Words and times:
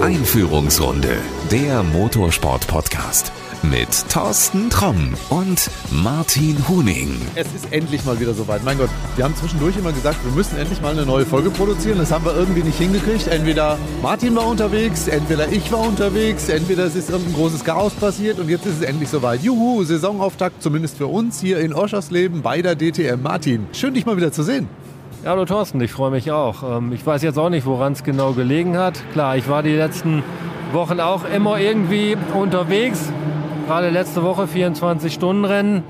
Einführungsrunde, 0.00 1.16
der 1.50 1.82
Motorsport-Podcast 1.84 3.30
mit 3.62 4.08
Thorsten 4.08 4.70
Tromm 4.70 5.14
und 5.30 5.70
Martin 5.90 6.56
Huning. 6.68 7.14
Es 7.36 7.46
ist 7.54 7.72
endlich 7.72 8.04
mal 8.04 8.18
wieder 8.18 8.34
soweit. 8.34 8.64
Mein 8.64 8.78
Gott, 8.78 8.90
wir 9.14 9.24
haben 9.24 9.36
zwischendurch 9.36 9.76
immer 9.76 9.92
gesagt, 9.92 10.24
wir 10.24 10.32
müssen 10.32 10.58
endlich 10.58 10.80
mal 10.80 10.90
eine 10.92 11.06
neue 11.06 11.24
Folge 11.24 11.50
produzieren. 11.50 11.98
Das 11.98 12.10
haben 12.10 12.24
wir 12.24 12.34
irgendwie 12.34 12.62
nicht 12.62 12.78
hingekriegt. 12.78 13.28
Entweder 13.28 13.78
Martin 14.02 14.34
war 14.34 14.46
unterwegs, 14.46 15.06
entweder 15.06 15.48
ich 15.52 15.70
war 15.70 15.86
unterwegs, 15.86 16.48
entweder 16.48 16.84
es 16.86 16.96
ist 16.96 17.10
irgendein 17.10 17.34
großes 17.34 17.62
Chaos 17.62 17.92
passiert 17.92 18.40
und 18.40 18.48
jetzt 18.48 18.66
ist 18.66 18.80
es 18.80 18.82
endlich 18.82 19.10
soweit. 19.10 19.42
Juhu, 19.42 19.84
Saisonauftakt 19.84 20.60
zumindest 20.60 20.96
für 20.96 21.06
uns 21.06 21.40
hier 21.40 21.60
in 21.60 21.72
Oschersleben 21.72 22.42
bei 22.42 22.62
der 22.62 22.74
DTM. 22.74 23.22
Martin, 23.22 23.66
schön 23.72 23.94
dich 23.94 24.06
mal 24.06 24.16
wieder 24.16 24.32
zu 24.32 24.42
sehen. 24.42 24.68
Ja, 25.24 25.30
hallo 25.30 25.44
Thorsten, 25.44 25.80
ich 25.80 25.92
freue 25.92 26.10
mich 26.10 26.32
auch. 26.32 26.78
Ähm, 26.78 26.92
ich 26.92 27.06
weiß 27.06 27.22
jetzt 27.22 27.38
auch 27.38 27.48
nicht, 27.48 27.64
woran 27.64 27.92
es 27.92 28.02
genau 28.02 28.32
gelegen 28.32 28.76
hat. 28.76 29.00
Klar, 29.12 29.36
ich 29.36 29.48
war 29.48 29.62
die 29.62 29.76
letzten 29.76 30.24
Wochen 30.72 30.98
auch 30.98 31.24
immer 31.24 31.60
irgendwie 31.60 32.16
unterwegs. 32.34 33.12
Gerade 33.68 33.90
letzte 33.90 34.24
Woche 34.24 34.46
24-Stunden-Rennen. 34.46 35.84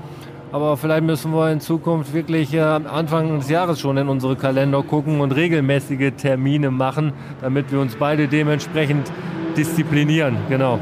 Aber 0.51 0.77
vielleicht 0.77 1.03
müssen 1.03 1.33
wir 1.33 1.51
in 1.51 1.61
Zukunft 1.61 2.13
wirklich 2.13 2.53
äh, 2.53 2.59
Anfang 2.59 3.39
des 3.39 3.49
Jahres 3.49 3.79
schon 3.79 3.97
in 3.97 4.07
unsere 4.07 4.35
Kalender 4.35 4.83
gucken 4.83 5.19
und 5.19 5.31
regelmäßige 5.31 6.11
Termine 6.15 6.69
machen, 6.69 7.11
damit 7.41 7.71
wir 7.71 7.79
uns 7.79 7.95
beide 7.95 8.27
dementsprechend 8.27 9.11
disziplinieren. 9.57 10.37
Genau. 10.47 10.77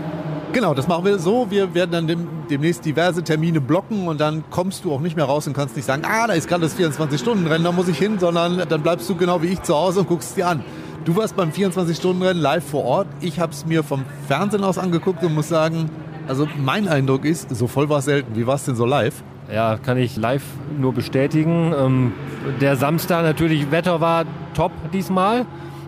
Genau, 0.51 0.73
das 0.73 0.89
machen 0.89 1.05
wir 1.05 1.19
so. 1.19 1.49
Wir 1.49 1.73
werden 1.73 1.91
dann 1.91 2.07
dem, 2.07 2.27
demnächst 2.51 2.85
diverse 2.85 3.23
Termine 3.23 3.61
blocken 3.61 4.07
und 4.07 4.19
dann 4.21 4.43
kommst 4.49 4.85
du 4.85 4.91
auch 4.91 4.99
nicht 4.99 5.15
mehr 5.15 5.25
raus 5.25 5.47
und 5.47 5.53
kannst 5.53 5.75
nicht 5.75 5.85
sagen, 5.85 6.03
ah, 6.05 6.27
da 6.27 6.33
ist 6.33 6.47
gerade 6.47 6.61
das 6.63 6.77
24-Stunden-Rennen, 6.77 7.63
da 7.63 7.71
muss 7.71 7.87
ich 7.87 7.97
hin, 7.97 8.19
sondern 8.19 8.67
dann 8.67 8.83
bleibst 8.83 9.09
du 9.09 9.15
genau 9.15 9.41
wie 9.41 9.47
ich 9.47 9.61
zu 9.63 9.73
Hause 9.73 10.01
und 10.01 10.09
guckst 10.09 10.37
dir 10.37 10.47
an. 10.47 10.63
Du 11.05 11.15
warst 11.15 11.35
beim 11.35 11.49
24-Stunden-Rennen 11.49 12.39
live 12.39 12.63
vor 12.63 12.83
Ort. 12.83 13.07
Ich 13.21 13.39
habe 13.39 13.53
es 13.53 13.65
mir 13.65 13.83
vom 13.83 14.05
Fernsehen 14.27 14.63
aus 14.63 14.77
angeguckt 14.77 15.23
und 15.23 15.33
muss 15.33 15.47
sagen, 15.47 15.89
also 16.27 16.47
mein 16.57 16.87
Eindruck 16.87 17.25
ist, 17.25 17.55
so 17.55 17.67
voll 17.67 17.89
war 17.89 17.99
es 17.99 18.05
selten. 18.05 18.35
Wie 18.35 18.45
war 18.45 18.55
es 18.55 18.65
denn 18.65 18.75
so 18.75 18.85
live? 18.85 19.23
Ja, 19.51 19.77
kann 19.77 19.97
ich 19.97 20.15
live 20.17 20.43
nur 20.77 20.93
bestätigen. 20.93 21.73
Ähm, 21.77 22.13
der 22.59 22.75
Samstag 22.75 23.23
natürlich, 23.23 23.71
Wetter 23.71 23.99
war 23.99 24.25
top 24.53 24.71
diesmal, 24.93 25.45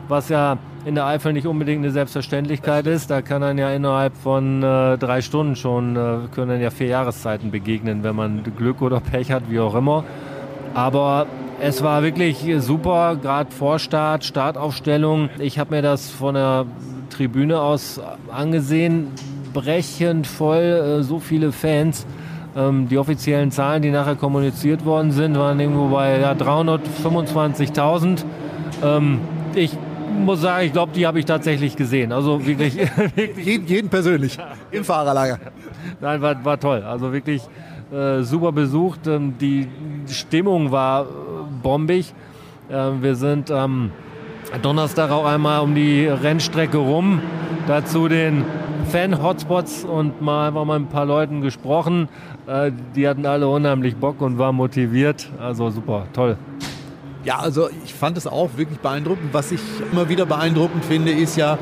was 0.07 0.29
ja 0.29 0.57
in 0.85 0.95
der 0.95 1.05
Eifel 1.05 1.33
nicht 1.33 1.47
unbedingt 1.47 1.83
eine 1.83 1.91
Selbstverständlichkeit 1.91 2.87
ist. 2.87 3.09
Da 3.09 3.21
kann 3.21 3.41
dann 3.41 3.57
ja 3.57 3.71
innerhalb 3.71 4.15
von 4.17 4.61
äh, 4.61 4.97
drei 4.97 5.21
Stunden 5.21 5.55
schon, 5.55 5.95
äh, 5.95 6.27
können 6.33 6.49
dann 6.49 6.61
ja 6.61 6.69
vier 6.69 6.87
Jahreszeiten 6.87 7.51
begegnen, 7.51 8.03
wenn 8.03 8.15
man 8.15 8.43
Glück 8.57 8.81
oder 8.81 8.99
Pech 8.99 9.31
hat, 9.31 9.43
wie 9.49 9.59
auch 9.59 9.75
immer. 9.75 10.03
Aber 10.73 11.27
es 11.61 11.83
war 11.83 12.03
wirklich 12.03 12.45
super, 12.59 13.15
gerade 13.15 13.51
Vorstart, 13.51 14.25
Startaufstellung. 14.25 15.29
Ich 15.39 15.59
habe 15.59 15.75
mir 15.75 15.81
das 15.81 16.09
von 16.09 16.35
der 16.35 16.65
Tribüne 17.09 17.61
aus 17.61 18.01
angesehen, 18.31 19.07
brechend 19.53 20.27
voll, 20.27 20.99
äh, 20.99 21.03
so 21.03 21.19
viele 21.19 21.51
Fans. 21.51 22.05
Ähm, 22.55 22.87
die 22.89 22.97
offiziellen 22.97 23.51
Zahlen, 23.51 23.81
die 23.81 23.89
nachher 23.89 24.15
kommuniziert 24.15 24.85
worden 24.85 25.11
sind, 25.11 25.37
waren 25.37 25.59
irgendwo 25.59 25.87
bei 25.87 26.19
ja, 26.19 26.33
325.000. 26.33 28.25
Ähm, 28.83 29.21
ich 29.55 29.77
muss 30.13 30.41
sagen, 30.41 30.65
ich 30.65 30.73
glaube, 30.73 30.91
die 30.93 31.05
habe 31.05 31.19
ich 31.19 31.25
tatsächlich 31.25 31.75
gesehen. 31.75 32.11
Also 32.11 32.45
wirklich. 32.45 32.77
wirklich 33.15 33.45
jeden, 33.45 33.67
jeden, 33.67 33.89
persönlich 33.89 34.37
im 34.71 34.83
Fahrerlager. 34.83 35.39
Nein, 35.99 36.21
war, 36.21 36.43
war 36.45 36.59
toll. 36.59 36.83
Also 36.83 37.11
wirklich 37.11 37.41
äh, 37.91 38.21
super 38.23 38.51
besucht. 38.51 39.07
Ähm, 39.07 39.35
die 39.39 39.67
Stimmung 40.07 40.71
war 40.71 41.03
äh, 41.03 41.05
bombig. 41.61 42.13
Ähm, 42.71 43.01
wir 43.01 43.15
sind 43.15 43.51
am 43.51 43.91
Donnerstag 44.61 45.11
auch 45.11 45.25
einmal 45.25 45.61
um 45.61 45.75
die 45.75 46.07
Rennstrecke 46.07 46.77
rum. 46.77 47.21
Dazu 47.67 48.07
den 48.07 48.45
Fan-Hotspots 48.89 49.85
und 49.85 50.21
mal 50.21 50.47
haben 50.47 50.55
wir 50.55 50.65
mal 50.65 50.79
mit 50.79 50.89
ein 50.89 50.91
paar 50.91 51.05
Leuten 51.05 51.41
gesprochen. 51.41 52.09
Äh, 52.47 52.71
die 52.95 53.07
hatten 53.07 53.25
alle 53.25 53.47
unheimlich 53.47 53.95
Bock 53.95 54.21
und 54.21 54.37
waren 54.37 54.55
motiviert. 54.55 55.29
Also 55.39 55.69
super, 55.69 56.07
toll. 56.13 56.37
Ja, 57.23 57.39
also 57.39 57.69
ich 57.85 57.93
fand 57.93 58.17
es 58.17 58.27
auch 58.27 58.49
wirklich 58.57 58.79
beeindruckend. 58.79 59.33
Was 59.33 59.51
ich 59.51 59.61
immer 59.91 60.09
wieder 60.09 60.25
beeindruckend 60.25 60.83
finde, 60.83 61.11
ist 61.11 61.37
ja, 61.37 61.57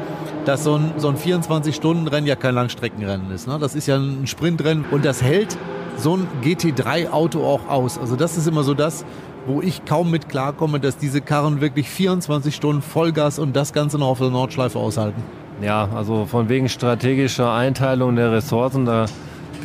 dass 0.45 0.63
so 0.63 0.75
ein, 0.75 0.93
so 0.97 1.07
ein 1.09 1.17
24-Stunden-Rennen 1.17 2.25
ja 2.25 2.35
kein 2.35 2.55
Langstreckenrennen 2.55 3.31
ist. 3.31 3.47
Ne? 3.47 3.59
Das 3.59 3.75
ist 3.75 3.87
ja 3.87 3.97
ein 3.97 4.25
Sprintrennen 4.25 4.85
und 4.89 5.05
das 5.05 5.21
hält 5.21 5.57
so 5.97 6.17
ein 6.17 6.27
GT3-Auto 6.43 7.43
auch 7.43 7.67
aus. 7.69 7.99
Also 7.99 8.15
das 8.15 8.37
ist 8.37 8.47
immer 8.47 8.63
so 8.63 8.73
das, 8.73 9.05
wo 9.45 9.61
ich 9.61 9.85
kaum 9.85 10.09
mit 10.09 10.29
klarkomme, 10.29 10.79
dass 10.79 10.97
diese 10.97 11.21
Karren 11.21 11.61
wirklich 11.61 11.89
24 11.89 12.55
Stunden 12.55 12.81
Vollgas 12.81 13.37
und 13.37 13.55
das 13.55 13.71
Ganze 13.71 13.99
noch 13.99 14.07
auf 14.07 14.19
der 14.19 14.29
Nordschleife 14.29 14.79
aushalten. 14.79 15.21
Ja, 15.61 15.89
also 15.95 16.25
von 16.25 16.49
wegen 16.49 16.69
strategischer 16.69 17.53
Einteilung 17.53 18.15
der 18.15 18.31
Ressourcen, 18.31 18.85
da 18.85 19.05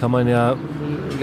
kann 0.01 0.11
man 0.11 0.29
ja 0.29 0.55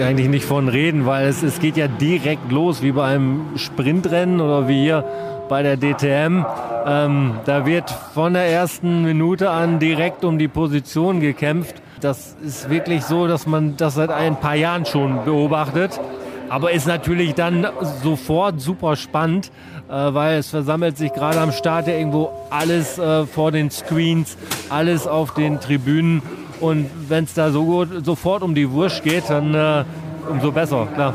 eigentlich 0.00 0.28
nicht 0.28 0.44
von 0.44 0.68
reden, 0.68 1.06
weil 1.06 1.26
es, 1.26 1.42
es 1.42 1.60
geht 1.60 1.76
ja 1.76 1.88
direkt 1.88 2.50
los, 2.50 2.82
wie 2.82 2.92
bei 2.92 3.06
einem 3.06 3.42
Sprintrennen 3.56 4.40
oder 4.40 4.68
wie 4.68 4.82
hier 4.82 5.04
bei 5.48 5.62
der 5.62 5.76
DTM. 5.76 6.44
Ähm, 6.86 7.34
da 7.44 7.66
wird 7.66 7.90
von 7.90 8.34
der 8.34 8.46
ersten 8.46 9.02
Minute 9.02 9.50
an 9.50 9.78
direkt 9.78 10.24
um 10.24 10.38
die 10.38 10.48
Position 10.48 11.20
gekämpft. 11.20 11.76
Das 12.00 12.36
ist 12.44 12.68
wirklich 12.68 13.04
so, 13.04 13.26
dass 13.26 13.46
man 13.46 13.76
das 13.76 13.94
seit 13.94 14.10
ein 14.10 14.38
paar 14.38 14.56
Jahren 14.56 14.84
schon 14.84 15.24
beobachtet. 15.24 16.00
Aber 16.48 16.72
ist 16.72 16.86
natürlich 16.86 17.34
dann 17.34 17.66
sofort 18.02 18.60
super 18.60 18.96
spannend, 18.96 19.50
äh, 19.88 19.92
weil 19.92 20.38
es 20.38 20.50
versammelt 20.50 20.98
sich 20.98 21.12
gerade 21.12 21.40
am 21.40 21.52
Start 21.52 21.86
ja 21.88 21.94
irgendwo 21.94 22.30
alles 22.50 22.98
äh, 22.98 23.26
vor 23.26 23.50
den 23.50 23.70
Screens, 23.70 24.36
alles 24.68 25.06
auf 25.06 25.34
den 25.34 25.60
Tribünen. 25.60 26.22
Und 26.60 26.88
wenn 27.08 27.24
es 27.24 27.34
da 27.34 27.50
so 27.50 27.64
gut, 27.64 28.04
sofort 28.04 28.42
um 28.42 28.54
die 28.54 28.70
Wurst 28.70 29.02
geht, 29.02 29.28
dann 29.28 29.54
äh, 29.54 29.84
umso 30.28 30.52
besser, 30.52 30.86
klar. 30.94 31.14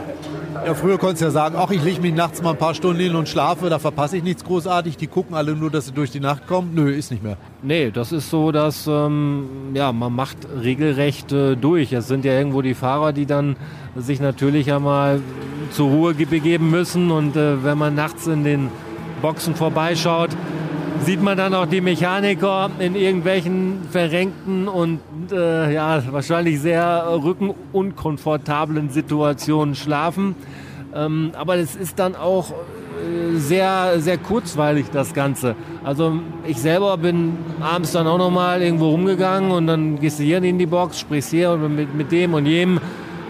Ja, 0.65 0.73
früher 0.73 0.97
konntest 0.97 1.21
du 1.21 1.25
ja 1.25 1.31
sagen, 1.31 1.55
ach, 1.57 1.71
ich 1.71 1.81
lege 1.83 2.01
mich 2.01 2.13
nachts 2.13 2.41
mal 2.41 2.51
ein 2.51 2.57
paar 2.57 2.73
Stunden 2.73 2.99
hin 2.99 3.15
und 3.15 3.29
schlafe, 3.29 3.69
da 3.69 3.79
verpasse 3.79 4.17
ich 4.17 4.23
nichts 4.23 4.43
großartig. 4.43 4.97
Die 4.97 5.07
gucken 5.07 5.35
alle 5.35 5.55
nur, 5.55 5.71
dass 5.71 5.85
sie 5.85 5.93
durch 5.93 6.11
die 6.11 6.19
Nacht 6.19 6.47
kommen. 6.47 6.71
Nö, 6.73 6.91
ist 6.91 7.11
nicht 7.11 7.23
mehr. 7.23 7.37
Nee, 7.61 7.91
das 7.91 8.11
ist 8.11 8.29
so, 8.29 8.51
dass 8.51 8.85
ähm, 8.85 9.45
ja, 9.73 9.93
man 9.93 10.13
macht 10.13 10.37
regelrecht 10.61 11.31
äh, 11.31 11.55
durch. 11.55 11.93
Es 11.93 12.07
sind 12.07 12.25
ja 12.25 12.33
irgendwo 12.33 12.61
die 12.61 12.73
Fahrer, 12.73 13.13
die 13.13 13.25
dann 13.25 13.55
sich 13.95 14.19
natürlich 14.19 14.71
einmal 14.71 15.21
zur 15.71 15.89
Ruhe 15.89 16.13
begeben 16.13 16.69
müssen. 16.71 17.09
Und 17.09 17.37
äh, 17.37 17.63
wenn 17.63 17.77
man 17.77 17.95
nachts 17.95 18.27
in 18.27 18.43
den 18.43 18.69
Boxen 19.21 19.55
vorbeischaut, 19.55 20.31
sieht 21.01 21.21
man 21.21 21.37
dann 21.37 21.53
auch 21.53 21.65
die 21.65 21.81
Mechaniker 21.81 22.69
in 22.79 22.95
irgendwelchen 22.95 23.79
verrenkten 23.89 24.67
und 24.67 24.99
äh, 25.31 25.73
ja, 25.73 26.01
wahrscheinlich 26.11 26.59
sehr 26.59 27.07
rückenunkomfortablen 27.23 28.89
Situationen 28.89 29.75
schlafen. 29.75 30.35
Ähm, 30.93 31.31
aber 31.37 31.57
es 31.57 31.75
ist 31.75 31.99
dann 31.99 32.15
auch 32.15 32.51
äh, 32.51 33.37
sehr, 33.37 33.99
sehr 33.99 34.17
kurzweilig, 34.17 34.87
das 34.91 35.13
Ganze. 35.13 35.55
Also 35.83 36.19
ich 36.45 36.57
selber 36.57 36.97
bin 36.97 37.37
abends 37.61 37.91
dann 37.91 38.07
auch 38.07 38.17
nochmal 38.17 38.61
irgendwo 38.61 38.89
rumgegangen 38.89 39.51
und 39.51 39.67
dann 39.67 39.99
gehst 39.99 40.19
du 40.19 40.23
hier 40.23 40.43
in 40.43 40.57
die 40.57 40.65
Box, 40.65 40.99
sprichst 40.99 41.31
hier 41.31 41.55
mit, 41.57 41.93
mit 41.95 42.11
dem 42.11 42.33
und 42.33 42.45
jedem. 42.45 42.79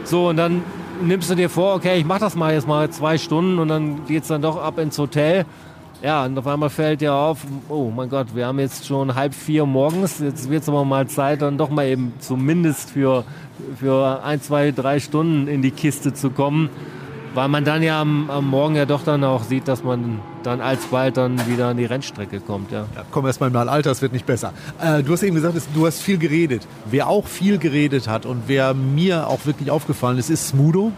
So, 0.03 0.29
und 0.29 0.38
dann 0.38 0.63
nimmst 1.02 1.29
du 1.29 1.35
dir 1.35 1.50
vor, 1.50 1.75
okay, 1.75 2.00
ich 2.00 2.06
mach 2.06 2.19
das 2.19 2.35
mal 2.35 2.53
jetzt 2.53 2.68
mal 2.68 2.90
zwei 2.90 3.18
Stunden 3.18 3.59
und 3.59 3.68
dann 3.68 4.06
geht's 4.08 4.28
dann 4.28 4.41
doch 4.41 4.62
ab 4.62 4.79
ins 4.79 4.97
Hotel. 4.97 5.46
Ja, 6.01 6.23
und 6.23 6.37
auf 6.37 6.47
einmal 6.47 6.69
fällt 6.69 7.01
dir 7.01 7.13
auf, 7.13 7.39
oh 7.67 7.91
mein 7.93 8.09
Gott, 8.09 8.27
wir 8.33 8.47
haben 8.47 8.59
jetzt 8.59 8.85
schon 8.85 9.15
halb 9.15 9.33
vier 9.33 9.65
morgens, 9.65 10.19
jetzt 10.19 10.49
wird 10.49 10.63
es 10.63 10.69
aber 10.69 10.85
mal 10.85 11.07
Zeit, 11.07 11.41
dann 11.41 11.57
doch 11.57 11.69
mal 11.69 11.85
eben 11.87 12.13
zumindest 12.19 12.91
für, 12.91 13.25
für 13.77 14.23
ein, 14.23 14.41
zwei, 14.41 14.71
drei 14.71 15.01
Stunden 15.01 15.49
in 15.49 15.61
die 15.61 15.71
Kiste 15.71 16.13
zu 16.13 16.29
kommen, 16.29 16.69
weil 17.33 17.49
man 17.49 17.65
dann 17.65 17.83
ja 17.83 17.99
am, 17.99 18.29
am 18.29 18.47
Morgen 18.47 18.75
ja 18.75 18.85
doch 18.85 19.03
dann 19.03 19.25
auch 19.25 19.43
sieht, 19.43 19.67
dass 19.67 19.83
man 19.83 20.21
dann 20.43 20.61
alsbald 20.61 21.17
dann 21.17 21.45
wieder 21.47 21.67
an 21.67 21.75
die 21.75 21.83
Rennstrecke 21.83 22.39
kommt. 22.39 22.71
Ja, 22.71 22.85
ja 22.95 23.03
komm 23.11 23.25
erst 23.25 23.41
mal 23.41 23.47
in 23.47 23.55
Alter, 23.57 23.91
es 23.91 24.02
wird 24.02 24.13
nicht 24.13 24.25
besser. 24.25 24.53
Äh, 24.81 25.03
du 25.03 25.11
hast 25.11 25.23
eben 25.23 25.35
gesagt, 25.35 25.55
du 25.73 25.85
hast 25.85 26.02
viel 26.02 26.17
geredet. 26.17 26.66
Wer 26.90 27.09
auch 27.09 27.28
viel 27.28 27.57
geredet 27.57 28.07
hat 28.07 28.25
und 28.25 28.43
wer 28.47 28.73
mir 28.73 29.28
auch 29.28 29.45
wirklich 29.45 29.69
aufgefallen 29.69 30.17
ist, 30.17 30.29
ist 30.29 30.47
Smudo. 30.47 30.93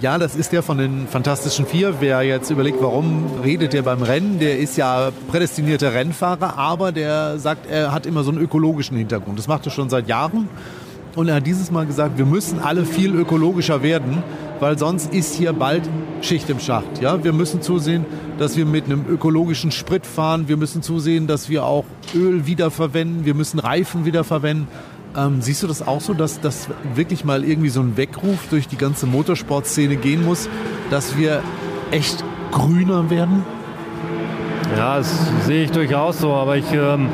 Ja, 0.00 0.16
das 0.16 0.36
ist 0.36 0.52
der 0.52 0.62
von 0.62 0.78
den 0.78 1.08
Fantastischen 1.08 1.66
Vier. 1.66 1.96
Wer 1.98 2.22
jetzt 2.22 2.50
überlegt, 2.50 2.80
warum 2.80 3.24
redet 3.42 3.72
der 3.72 3.82
beim 3.82 4.00
Rennen, 4.02 4.38
der 4.38 4.56
ist 4.60 4.76
ja 4.76 5.10
prädestinierter 5.26 5.92
Rennfahrer, 5.92 6.56
aber 6.56 6.92
der 6.92 7.40
sagt, 7.40 7.68
er 7.68 7.90
hat 7.90 8.06
immer 8.06 8.22
so 8.22 8.30
einen 8.30 8.40
ökologischen 8.40 8.96
Hintergrund. 8.96 9.40
Das 9.40 9.48
macht 9.48 9.66
er 9.66 9.72
schon 9.72 9.90
seit 9.90 10.06
Jahren. 10.06 10.48
Und 11.16 11.26
er 11.26 11.34
hat 11.34 11.46
dieses 11.48 11.72
Mal 11.72 11.84
gesagt, 11.84 12.16
wir 12.16 12.26
müssen 12.26 12.60
alle 12.60 12.84
viel 12.84 13.12
ökologischer 13.12 13.82
werden, 13.82 14.22
weil 14.60 14.78
sonst 14.78 15.12
ist 15.12 15.34
hier 15.34 15.52
bald 15.52 15.82
Schicht 16.20 16.48
im 16.48 16.60
Schacht. 16.60 17.02
Ja? 17.02 17.24
Wir 17.24 17.32
müssen 17.32 17.60
zusehen, 17.60 18.06
dass 18.38 18.56
wir 18.56 18.66
mit 18.66 18.84
einem 18.84 19.04
ökologischen 19.08 19.72
Sprit 19.72 20.06
fahren. 20.06 20.46
Wir 20.46 20.56
müssen 20.56 20.80
zusehen, 20.80 21.26
dass 21.26 21.48
wir 21.48 21.64
auch 21.64 21.84
Öl 22.14 22.46
wiederverwenden. 22.46 23.24
Wir 23.24 23.34
müssen 23.34 23.58
Reifen 23.58 24.04
wiederverwenden. 24.04 24.68
Ähm, 25.18 25.42
siehst 25.42 25.64
du 25.64 25.66
das 25.66 25.86
auch 25.86 26.00
so, 26.00 26.14
dass 26.14 26.40
das 26.40 26.68
wirklich 26.94 27.24
mal 27.24 27.42
irgendwie 27.42 27.70
so 27.70 27.80
ein 27.80 27.96
Weckruf 27.96 28.46
durch 28.50 28.68
die 28.68 28.76
ganze 28.76 29.06
Motorsportszene 29.06 29.96
gehen 29.96 30.24
muss, 30.24 30.48
dass 30.90 31.16
wir 31.16 31.42
echt 31.90 32.22
grüner 32.52 33.10
werden? 33.10 33.44
Ja, 34.76 34.98
das 34.98 35.12
sehe 35.44 35.64
ich 35.64 35.72
durchaus 35.72 36.20
so, 36.20 36.32
aber 36.32 36.56
ich 36.56 36.72
ähm, 36.72 37.08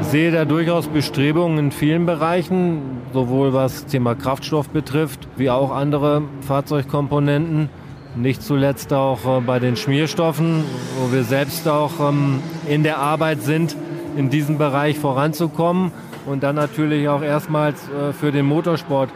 sehe 0.00 0.32
da 0.32 0.46
durchaus 0.46 0.86
Bestrebungen 0.86 1.58
in 1.58 1.70
vielen 1.70 2.06
Bereichen, 2.06 2.80
sowohl 3.12 3.52
was 3.52 3.84
Thema 3.84 4.14
Kraftstoff 4.14 4.70
betrifft, 4.70 5.28
wie 5.36 5.50
auch 5.50 5.70
andere 5.70 6.22
Fahrzeugkomponenten. 6.46 7.68
Nicht 8.16 8.42
zuletzt 8.42 8.94
auch 8.94 9.18
äh, 9.26 9.40
bei 9.42 9.58
den 9.58 9.76
Schmierstoffen, 9.76 10.64
wo 10.98 11.12
wir 11.12 11.24
selbst 11.24 11.68
auch 11.68 12.08
ähm, 12.08 12.40
in 12.66 12.84
der 12.84 13.00
Arbeit 13.00 13.42
sind, 13.42 13.76
in 14.16 14.30
diesem 14.30 14.56
Bereich 14.56 14.98
voranzukommen 14.98 15.92
und 16.26 16.42
dann 16.42 16.56
natürlich 16.56 17.08
auch 17.08 17.22
erstmals 17.22 17.88
äh, 17.88 18.12
für 18.12 18.32
den 18.32 18.46
Motorsport 18.46 19.10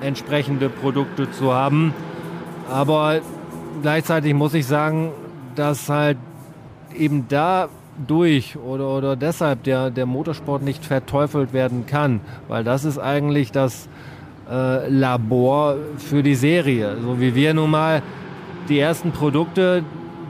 entsprechende 0.00 0.68
Produkte 0.68 1.30
zu 1.30 1.52
haben. 1.52 1.94
Aber 2.70 3.20
gleichzeitig 3.82 4.34
muss 4.34 4.54
ich 4.54 4.66
sagen, 4.66 5.10
dass 5.54 5.88
halt 5.88 6.18
eben 6.96 7.26
dadurch 7.28 8.56
oder, 8.56 8.88
oder 8.96 9.16
deshalb 9.16 9.62
der, 9.64 9.90
der 9.90 10.06
Motorsport 10.06 10.62
nicht 10.62 10.84
verteufelt 10.84 11.52
werden 11.52 11.86
kann, 11.86 12.20
weil 12.48 12.64
das 12.64 12.84
ist 12.84 12.98
eigentlich 12.98 13.52
das 13.52 13.88
äh, 14.50 14.88
Labor 14.88 15.76
für 15.98 16.22
die 16.22 16.34
Serie. 16.34 16.96
So 17.02 17.20
wie 17.20 17.34
wir 17.34 17.54
nun 17.54 17.70
mal 17.70 18.02
die 18.68 18.78
ersten 18.78 19.12
Produkte, 19.12 19.82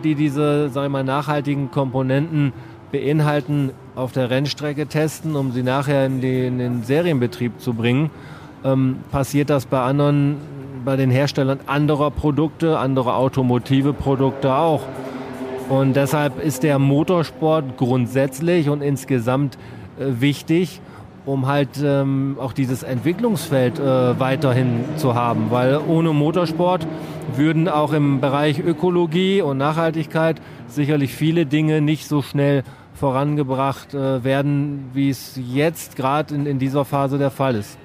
die 0.03 0.15
diese 0.15 0.69
sagen 0.69 0.87
wir 0.87 0.91
mal, 0.91 1.05
nachhaltigen 1.05 1.71
Komponenten 1.71 2.53
beinhalten, 2.95 3.73
auf 3.97 4.13
der 4.13 4.31
Rennstrecke 4.31 4.87
testen, 4.87 5.35
um 5.35 5.51
sie 5.51 5.65
nachher 5.65 6.07
in, 6.07 6.21
die, 6.21 6.47
in 6.47 6.59
den 6.59 6.85
Serienbetrieb 6.85 7.61
zu 7.61 7.75
bringen, 7.75 8.11
ähm, 8.65 8.99
passiert 9.11 9.51
das 9.51 9.67
bei 9.67 9.83
anderen, 9.83 10.37
bei 10.85 10.95
den 10.95 11.11
Herstellern 11.11 11.59
anderer 11.67 12.13
Produkte, 12.13 12.79
anderer 12.79 13.17
automotive 13.17 13.93
Produkte 13.93 14.55
auch. 14.55 14.83
Und 15.69 15.97
deshalb 15.97 16.41
ist 16.45 16.63
der 16.63 16.79
Motorsport 16.79 17.77
grundsätzlich 17.79 18.69
und 18.69 18.81
insgesamt 18.81 19.59
äh, 19.99 20.21
wichtig, 20.21 20.81
um 21.27 21.47
halt 21.49 21.71
ähm, 21.83 22.37
auch 22.39 22.53
dieses 22.53 22.85
Entwicklungsfeld 22.85 23.81
äh, 23.81 24.21
weiterhin 24.21 24.85
zu 24.99 25.15
haben. 25.15 25.47
Weil 25.51 25.81
ohne 25.89 26.13
Motorsport 26.13 26.87
würden 27.35 27.69
auch 27.69 27.93
im 27.93 28.21
Bereich 28.21 28.61
Ökologie 28.61 29.43
und 29.43 29.59
Nachhaltigkeit 29.59 30.41
sicherlich 30.69 31.13
viele 31.15 31.47
Dinge 31.47 31.81
nicht 31.81 32.07
so 32.07 32.23
schnell 32.23 32.63
vorangebracht 32.95 33.93
äh, 33.95 34.25
werden, 34.25 34.91
wie 34.93 35.11
es 35.11 35.39
jetzt 35.53 35.97
gerade 35.97 36.35
in, 36.35 36.47
in 36.47 36.59
dieser 36.59 36.85
Phase 36.85 37.19
der 37.19 37.31
Fall 37.31 37.57
ist. 37.57 37.77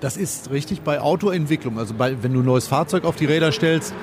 Das 0.00 0.16
ist 0.16 0.50
richtig 0.50 0.82
bei 0.82 1.00
Autoentwicklung. 1.00 1.78
Also 1.78 1.94
bei, 1.94 2.22
wenn 2.22 2.32
du 2.32 2.40
ein 2.40 2.46
neues 2.46 2.66
Fahrzeug 2.68 3.04
auf 3.04 3.16
die 3.16 3.26
Räder 3.26 3.52
stellst, 3.52 3.94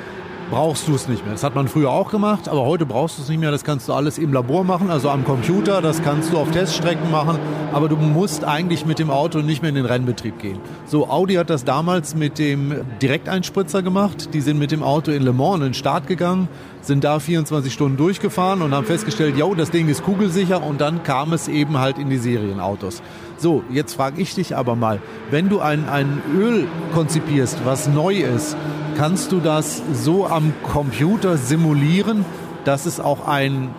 brauchst 0.50 0.88
du 0.88 0.95
es 0.95 1.07
nicht 1.07 1.24
mehr. 1.24 1.33
Das 1.33 1.44
hat 1.44 1.56
man 1.56 1.68
früher 1.68 1.89
auch 1.89 2.12
gemacht, 2.12 2.47
aber 2.47 2.65
heute 2.65 2.86
brauchst 2.86 3.18
du 3.18 3.24
es 3.24 3.30
nicht 3.30 3.39
mehr. 3.39 3.51
Das 3.51 3.63
kannst 3.63 3.88
du 3.88 3.94
alles 3.94 4.18
im 4.18 4.31
Labor 4.33 4.63
machen, 4.63 4.89
also 4.89 5.09
am 5.09 5.25
Computer. 5.25 5.81
Das 5.81 6.01
kannst 6.01 6.31
du 6.31 6.38
auf 6.38 6.51
Teststrecken 6.51 7.09
machen. 7.12 7.39
Aber 7.74 7.89
du 7.89 7.95
musst 7.95 8.44
eigentlich 8.44 8.86
mit 8.86 9.00
dem 9.00 9.09
Auto 9.09 9.39
nicht 9.39 9.62
mehr 9.62 9.69
in 9.69 9.75
den 9.75 9.86
Rennbetrieb 9.86 10.39
gehen. 10.39 10.59
So, 10.86 11.09
Audi 11.09 11.36
hat 11.36 11.50
das 11.50 11.65
damals 11.65 12.15
mit 12.15 12.39
dem 12.39 12.86
Direkteinspritzer 13.01 13.81
gemacht. 13.81 14.33
Die 14.33 14.42
sind 14.42 14.59
mit 14.59 14.71
dem 14.71 14.83
Auto 14.83 15.12
in 15.12 15.24
Le 15.24 15.33
Mans 15.33 15.56
in 15.57 15.62
den 15.62 15.74
Start 15.74 16.07
gegangen, 16.07 16.47
sind 16.81 17.03
da 17.03 17.19
24 17.19 17.74
Stunden 17.74 17.97
durchgefahren 17.97 18.62
und 18.62 18.74
haben 18.74 18.86
festgestellt, 18.86 19.38
jo, 19.38 19.56
das 19.56 19.71
Ding 19.71 19.89
ist 19.89 20.03
kugelsicher. 20.03 20.63
Und 20.63 20.81
dann 20.81 21.03
kam 21.03 21.33
es 21.33 21.47
eben 21.47 21.80
halt 21.80 21.97
in 21.97 22.09
die 22.09 22.18
Serienautos. 22.18 23.01
So, 23.38 23.63
jetzt 23.69 23.95
frage 23.95 24.21
ich 24.21 24.33
dich 24.36 24.56
aber 24.56 24.75
mal, 24.75 25.01
wenn 25.30 25.50
du 25.50 25.59
ein, 25.59 25.89
ein 25.89 26.21
Öl 26.38 26.68
konzipierst, 26.94 27.65
was 27.65 27.88
neu 27.88 28.13
ist, 28.15 28.56
kannst 28.95 29.31
du 29.31 29.39
das 29.39 29.81
so 29.94 30.25
am 30.25 30.53
Computer 30.63 31.38
simulieren, 31.38 32.25
dass 32.63 32.86
es 32.86 33.00
auch 33.00 33.27
ein, 33.27 33.69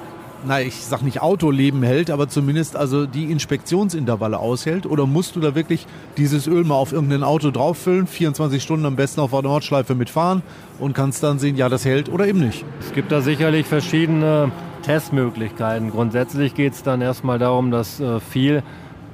na, 0.46 0.60
ich 0.60 0.84
sag 0.84 1.02
nicht 1.02 1.22
Autoleben 1.22 1.82
hält, 1.82 2.10
aber 2.10 2.28
zumindest 2.28 2.76
also 2.76 3.06
die 3.06 3.30
Inspektionsintervalle 3.32 4.38
aushält? 4.38 4.86
Oder 4.86 5.06
musst 5.06 5.34
du 5.34 5.40
da 5.40 5.54
wirklich 5.54 5.86
dieses 6.16 6.46
Öl 6.46 6.64
mal 6.64 6.74
auf 6.74 6.92
irgendein 6.92 7.22
Auto 7.22 7.50
drauffüllen, 7.50 8.06
24 8.06 8.62
Stunden 8.62 8.84
am 8.84 8.96
besten 8.96 9.20
auf 9.20 9.30
der 9.30 9.42
Nordschleife 9.42 9.94
mitfahren 9.94 10.42
und 10.78 10.94
kannst 10.94 11.22
dann 11.22 11.38
sehen, 11.38 11.56
ja, 11.56 11.68
das 11.68 11.84
hält 11.84 12.10
oder 12.10 12.26
eben 12.26 12.40
nicht? 12.40 12.64
Es 12.80 12.92
gibt 12.92 13.10
da 13.10 13.22
sicherlich 13.22 13.66
verschiedene 13.66 14.52
Testmöglichkeiten. 14.82 15.90
Grundsätzlich 15.90 16.54
geht 16.54 16.74
es 16.74 16.82
dann 16.82 17.00
erstmal 17.00 17.38
darum, 17.38 17.70
dass 17.70 18.00
äh, 18.00 18.20
viel 18.20 18.62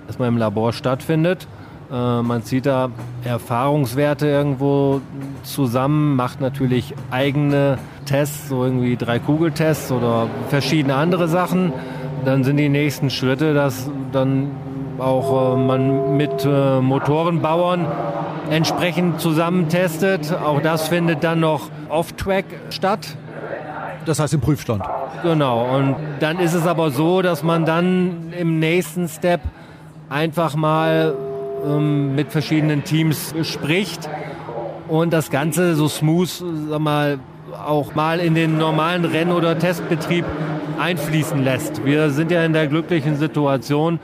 erstmal 0.07 0.29
im 0.29 0.37
Labor 0.37 0.73
stattfindet. 0.73 1.47
Äh, 1.93 2.23
man 2.23 2.43
zieht 2.43 2.65
da 2.67 2.89
Erfahrungswerte 3.23 4.27
irgendwo 4.27 5.03
zusammen, 5.43 6.17
macht 6.17 6.41
natürlich 6.41 6.95
eigene 7.11 7.79
Tests, 8.07 8.49
so 8.49 8.65
irgendwie 8.65 8.97
drei 8.97 9.19
Kugeltests 9.19 9.93
oder 9.93 10.27
verschiedene 10.49 10.95
andere 10.95 11.29
Sachen. 11.29 11.73
Dann 12.25 12.45
sind 12.45 12.57
die 12.57 12.71
nächsten 12.71 13.11
Schritte, 13.11 13.53
dass 13.53 13.91
dann 14.11 14.51
auch 14.99 15.55
äh, 15.55 15.57
man 15.57 16.17
mit 16.17 16.47
äh, 16.47 16.81
Motorenbauern 16.81 17.87
entsprechend 18.49 19.21
zusammen 19.21 19.69
testet. 19.69 20.33
Auch 20.33 20.63
das 20.63 20.89
findet 20.89 21.23
dann 21.25 21.41
noch 21.41 21.69
off-track 21.91 22.47
statt. 22.71 23.17
Das 24.07 24.19
heißt 24.19 24.35
im 24.35 24.41
Prüfstand. 24.41 24.83
Genau. 25.23 25.77
Und 25.77 25.97
dann 26.21 26.39
ist 26.39 26.55
es 26.55 26.67
aber 26.67 26.91
so, 26.91 27.23
dass 27.23 27.43
man 27.43 27.67
dann 27.67 28.33
im 28.39 28.59
nächsten 28.59 29.09
Step 29.09 29.43
einfach 30.09 30.57
mal 30.57 31.15
ähm, 31.65 32.15
mit 32.15 32.33
verschiedenen 32.33 32.85
Teams 32.85 33.35
spricht 33.43 34.09
und 34.89 35.13
das 35.13 35.31
Ganze 35.31 35.75
so 35.75 35.89
smooth, 35.89 36.45
sag 36.69 36.81
mal, 36.81 37.19
auch 37.67 37.95
mal 37.95 38.21
in 38.21 38.35
den 38.35 38.59
normalen 38.59 39.05
Renn- 39.05 39.33
oder 39.33 39.59
Testbetrieb 39.59 40.25
einfließen 40.79 41.43
lässt. 41.43 41.85
Wir 41.85 42.11
sind 42.11 42.31
ja 42.31 42.45
in 42.45 42.53
der 42.53 42.67
glücklichen 42.67 43.17
Situation, 43.17 44.01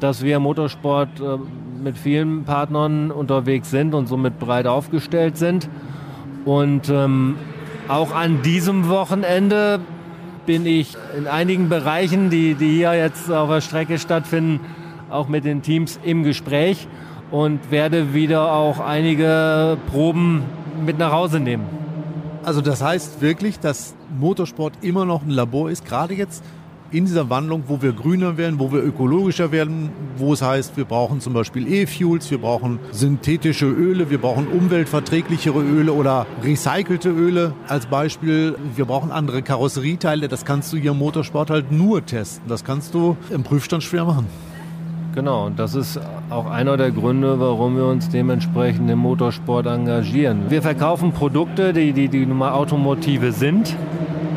dass 0.00 0.22
wir 0.22 0.36
im 0.36 0.42
Motorsport 0.42 1.20
äh, 1.20 1.38
mit 1.82 1.98
vielen 1.98 2.44
Partnern 2.44 3.10
unterwegs 3.10 3.70
sind 3.70 3.94
und 3.94 4.06
somit 4.06 4.38
breit 4.38 4.66
aufgestellt 4.66 5.36
sind. 5.36 5.68
Und 6.44 6.88
ähm, 6.88 7.36
auch 7.88 8.14
an 8.14 8.42
diesem 8.42 8.88
Wochenende 8.88 9.80
bin 10.46 10.66
ich 10.66 10.96
in 11.16 11.26
einigen 11.26 11.68
Bereichen, 11.68 12.30
die, 12.30 12.54
die 12.54 12.70
hier 12.70 12.94
jetzt 12.94 13.30
auf 13.30 13.48
der 13.48 13.60
Strecke 13.60 13.98
stattfinden, 13.98 14.60
auch 15.12 15.28
mit 15.28 15.44
den 15.44 15.62
Teams 15.62 15.98
im 16.02 16.22
Gespräch 16.22 16.88
und 17.30 17.70
werde 17.70 18.14
wieder 18.14 18.52
auch 18.52 18.80
einige 18.80 19.78
Proben 19.90 20.42
mit 20.84 20.98
nach 20.98 21.12
Hause 21.12 21.40
nehmen. 21.40 21.64
Also 22.44 22.60
das 22.60 22.82
heißt 22.82 23.20
wirklich, 23.20 23.60
dass 23.60 23.94
Motorsport 24.18 24.74
immer 24.82 25.04
noch 25.04 25.22
ein 25.22 25.30
Labor 25.30 25.70
ist, 25.70 25.84
gerade 25.84 26.14
jetzt 26.14 26.42
in 26.92 27.06
dieser 27.06 27.30
Wandlung, 27.30 27.64
wo 27.68 27.80
wir 27.80 27.92
grüner 27.92 28.36
werden, 28.36 28.58
wo 28.58 28.70
wir 28.70 28.82
ökologischer 28.82 29.50
werden, 29.50 29.90
wo 30.18 30.34
es 30.34 30.42
heißt, 30.42 30.76
wir 30.76 30.84
brauchen 30.84 31.20
zum 31.20 31.32
Beispiel 31.32 31.66
E-Fuels, 31.66 32.30
wir 32.30 32.38
brauchen 32.38 32.78
synthetische 32.90 33.66
Öle, 33.66 34.10
wir 34.10 34.18
brauchen 34.18 34.46
umweltverträglichere 34.46 35.60
Öle 35.60 35.92
oder 35.92 36.26
recycelte 36.42 37.08
Öle 37.08 37.54
als 37.66 37.86
Beispiel. 37.86 38.56
Wir 38.76 38.84
brauchen 38.84 39.10
andere 39.10 39.42
Karosserieteile. 39.42 40.28
Das 40.28 40.44
kannst 40.44 40.72
du 40.72 40.76
hier 40.76 40.90
im 40.90 40.98
Motorsport 40.98 41.48
halt 41.48 41.72
nur 41.72 42.04
testen. 42.04 42.46
Das 42.48 42.62
kannst 42.62 42.92
du 42.92 43.16
im 43.30 43.42
Prüfstand 43.42 43.82
schwer 43.82 44.04
machen. 44.04 44.26
Genau, 45.14 45.46
und 45.46 45.58
das 45.58 45.74
ist 45.74 46.00
auch 46.30 46.50
einer 46.50 46.78
der 46.78 46.90
Gründe, 46.90 47.38
warum 47.38 47.76
wir 47.76 47.84
uns 47.84 48.08
dementsprechend 48.08 48.90
im 48.90 48.98
Motorsport 49.00 49.66
engagieren. 49.66 50.44
Wir 50.48 50.62
verkaufen 50.62 51.12
Produkte, 51.12 51.74
die, 51.74 51.92
die, 51.92 52.08
die 52.08 52.24
nun 52.24 52.42
Automotive 52.42 53.32
sind. 53.32 53.76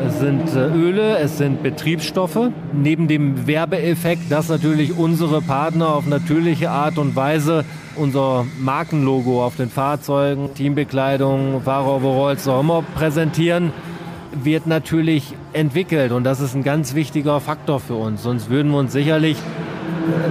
Es 0.06 0.18
sind 0.20 0.54
äh, 0.54 0.66
Öle, 0.66 1.16
es 1.16 1.38
sind 1.38 1.62
Betriebsstoffe. 1.62 2.50
Neben 2.74 3.08
dem 3.08 3.46
Werbeeffekt, 3.46 4.30
dass 4.30 4.50
natürlich 4.50 4.98
unsere 4.98 5.40
Partner 5.40 5.94
auf 5.94 6.06
natürliche 6.06 6.70
Art 6.70 6.98
und 6.98 7.16
Weise 7.16 7.64
unser 7.96 8.44
Markenlogo 8.60 9.42
auf 9.42 9.56
den 9.56 9.70
Fahrzeugen, 9.70 10.52
Teambekleidung, 10.52 11.62
Fahreroveralls 11.62 12.46
auch 12.46 12.60
immer 12.60 12.82
präsentieren, 12.82 13.72
wird 14.44 14.66
natürlich 14.66 15.34
entwickelt. 15.54 16.12
Und 16.12 16.24
das 16.24 16.40
ist 16.40 16.54
ein 16.54 16.62
ganz 16.62 16.94
wichtiger 16.94 17.40
Faktor 17.40 17.80
für 17.80 17.94
uns. 17.94 18.22
Sonst 18.22 18.50
würden 18.50 18.72
wir 18.72 18.78
uns 18.78 18.92
sicherlich 18.92 19.38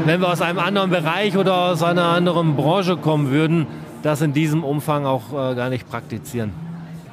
wenn 0.06 0.22
wir 0.22 0.30
aus 0.30 0.42
einem 0.42 0.60
anderen 0.60 0.90
Bereich 0.90 1.38
oder 1.38 1.72
aus 1.72 1.84
einer 1.84 2.06
anderen 2.06 2.56
Branche 2.56 2.98
kommen 2.98 3.32
würden, 3.32 3.68
das 4.04 4.22
in 4.22 4.34
diesem 4.34 4.64
Umfang 4.64 5.06
auch 5.06 5.32
äh, 5.32 5.56
gar 5.56 5.70
nicht 5.70 5.90
praktizieren. 5.90 6.52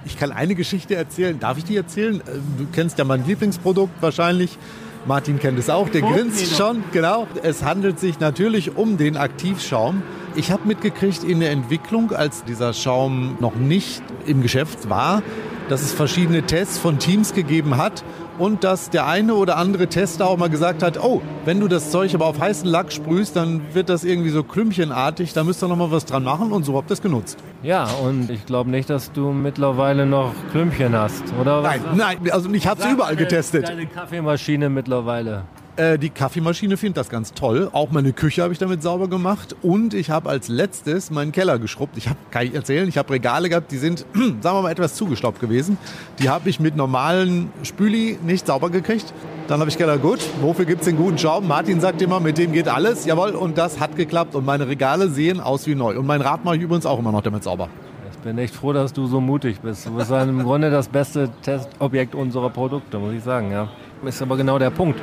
Ich 0.04 0.18
kann 0.18 0.32
eine 0.32 0.54
Geschichte 0.54 0.94
erzählen. 0.94 1.38
Darf 1.38 1.58
ich 1.58 1.64
die 1.64 1.76
erzählen? 1.76 2.20
Äh, 2.20 2.24
du 2.58 2.66
kennst 2.72 2.98
ja 2.98 3.04
mein 3.04 3.26
Lieblingsprodukt 3.26 4.02
wahrscheinlich. 4.02 4.58
Martin 5.06 5.40
kennt 5.40 5.58
es 5.58 5.68
auch, 5.68 5.88
der 5.88 6.02
grinst 6.02 6.56
schon, 6.56 6.84
genau. 6.92 7.26
Es 7.42 7.64
handelt 7.64 7.98
sich 7.98 8.20
natürlich 8.20 8.76
um 8.76 8.98
den 8.98 9.16
Aktivschaum. 9.16 10.02
Ich 10.36 10.52
habe 10.52 10.68
mitgekriegt 10.68 11.24
in 11.24 11.40
der 11.40 11.50
Entwicklung, 11.50 12.12
als 12.12 12.44
dieser 12.44 12.72
Schaum 12.72 13.36
noch 13.40 13.56
nicht 13.56 14.02
im 14.26 14.42
Geschäft 14.42 14.88
war, 14.88 15.24
dass 15.68 15.82
es 15.82 15.92
verschiedene 15.92 16.42
Tests 16.42 16.78
von 16.78 17.00
Teams 17.00 17.34
gegeben 17.34 17.78
hat 17.78 18.04
und 18.42 18.64
dass 18.64 18.90
der 18.90 19.06
eine 19.06 19.36
oder 19.36 19.56
andere 19.56 19.86
Tester 19.86 20.26
auch 20.26 20.36
mal 20.36 20.50
gesagt 20.50 20.82
hat, 20.82 20.98
oh, 21.00 21.22
wenn 21.44 21.60
du 21.60 21.68
das 21.68 21.92
Zeug 21.92 22.12
aber 22.12 22.26
auf 22.26 22.40
heißen 22.40 22.68
Lack 22.68 22.90
sprühst, 22.90 23.36
dann 23.36 23.62
wird 23.72 23.88
das 23.88 24.02
irgendwie 24.02 24.30
so 24.30 24.42
klümpchenartig, 24.42 25.32
da 25.32 25.44
müsst 25.44 25.62
ihr 25.62 25.68
noch 25.68 25.76
mal 25.76 25.92
was 25.92 26.06
dran 26.06 26.24
machen 26.24 26.50
und 26.50 26.64
so 26.64 26.76
habt 26.76 26.90
ihr 26.90 26.94
es 26.94 27.02
genutzt. 27.02 27.38
Ja, 27.62 27.84
und 28.04 28.30
ich 28.30 28.44
glaube 28.44 28.68
nicht, 28.68 28.90
dass 28.90 29.12
du 29.12 29.30
mittlerweile 29.30 30.06
noch 30.06 30.34
Klümpchen 30.50 30.92
hast, 30.92 31.22
oder? 31.40 31.62
Nein, 31.62 31.80
nein, 31.94 32.30
also 32.32 32.52
ich 32.52 32.66
habe 32.66 32.82
es 32.82 32.90
überall 32.90 33.14
getestet. 33.14 33.68
Deine 33.68 33.86
Kaffeemaschine 33.86 34.68
mittlerweile. 34.68 35.44
Äh, 35.76 35.98
die 35.98 36.10
Kaffeemaschine 36.10 36.76
findet 36.76 36.98
das 36.98 37.08
ganz 37.08 37.32
toll. 37.32 37.70
Auch 37.72 37.90
meine 37.90 38.12
Küche 38.12 38.42
habe 38.42 38.52
ich 38.52 38.58
damit 38.58 38.82
sauber 38.82 39.08
gemacht. 39.08 39.56
Und 39.62 39.94
ich 39.94 40.10
habe 40.10 40.28
als 40.28 40.48
letztes 40.48 41.10
meinen 41.10 41.32
Keller 41.32 41.58
geschrubbt. 41.58 41.96
Ich 41.96 42.08
habe, 42.08 42.18
kann 42.30 42.46
ich 42.46 42.54
erzählen, 42.54 42.86
ich 42.88 42.98
habe 42.98 43.10
Regale 43.10 43.48
gehabt, 43.48 43.72
die 43.72 43.78
sind, 43.78 44.00
sagen 44.14 44.42
wir 44.42 44.62
mal, 44.62 44.70
etwas 44.70 44.94
zugestaubt 44.94 45.40
gewesen. 45.40 45.78
Die 46.18 46.28
habe 46.28 46.50
ich 46.50 46.60
mit 46.60 46.76
normalen 46.76 47.50
Spüli 47.62 48.18
nicht 48.22 48.46
sauber 48.46 48.68
gekriegt. 48.68 49.14
Dann 49.48 49.60
habe 49.60 49.70
ich 49.70 49.78
gedacht, 49.78 50.02
gut, 50.02 50.20
wofür 50.42 50.66
gibt 50.66 50.82
es 50.82 50.88
den 50.88 50.96
guten 50.96 51.16
Schaum? 51.16 51.48
Martin 51.48 51.80
sagt 51.80 52.02
immer, 52.02 52.20
mit 52.20 52.36
dem 52.36 52.52
geht 52.52 52.68
alles. 52.68 53.06
Jawohl, 53.06 53.30
und 53.30 53.56
das 53.56 53.80
hat 53.80 53.96
geklappt. 53.96 54.34
Und 54.34 54.44
meine 54.44 54.68
Regale 54.68 55.08
sehen 55.08 55.40
aus 55.40 55.66
wie 55.66 55.74
neu. 55.74 55.98
Und 55.98 56.06
mein 56.06 56.20
Rad 56.20 56.44
mache 56.44 56.56
ich 56.56 56.62
übrigens 56.62 56.84
auch 56.84 56.98
immer 56.98 57.12
noch 57.12 57.22
damit 57.22 57.44
sauber. 57.44 57.70
Ich 58.12 58.18
bin 58.18 58.36
echt 58.36 58.54
froh, 58.54 58.74
dass 58.74 58.92
du 58.92 59.06
so 59.06 59.22
mutig 59.22 59.60
bist. 59.60 59.86
Du 59.86 59.96
bist 59.96 60.10
im 60.10 60.42
Grunde 60.42 60.70
das 60.70 60.86
beste 60.86 61.30
Testobjekt 61.42 62.14
unserer 62.14 62.50
Produkte, 62.50 62.98
muss 62.98 63.14
ich 63.14 63.22
sagen. 63.22 63.50
Ja. 63.50 63.68
Ist 64.04 64.20
aber 64.20 64.36
genau 64.36 64.58
der 64.58 64.70
Punkt. 64.70 65.00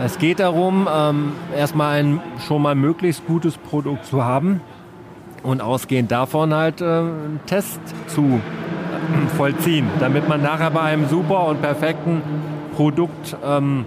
Es 0.00 0.18
geht 0.18 0.38
darum, 0.38 0.88
ähm, 0.92 1.32
erstmal 1.56 1.98
ein 1.98 2.20
schon 2.46 2.62
mal 2.62 2.76
möglichst 2.76 3.26
gutes 3.26 3.58
Produkt 3.58 4.04
zu 4.04 4.24
haben 4.24 4.60
und 5.42 5.60
ausgehend 5.60 6.12
davon 6.12 6.54
halt 6.54 6.80
äh, 6.80 6.84
einen 6.84 7.40
Test 7.46 7.80
zu 8.06 8.22
äh, 8.22 9.28
vollziehen, 9.36 9.88
damit 9.98 10.28
man 10.28 10.40
nachher 10.40 10.70
bei 10.70 10.82
einem 10.82 11.08
super 11.08 11.48
und 11.48 11.60
perfekten 11.60 12.22
Produkt 12.76 13.36
ähm, 13.44 13.86